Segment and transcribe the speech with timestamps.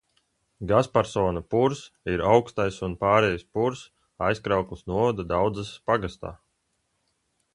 [0.69, 1.81] Gasparsona purvs
[2.13, 3.85] ir augstais un pārejas purvs
[4.29, 6.33] Aizkraukles novada Daudzeses pagastā.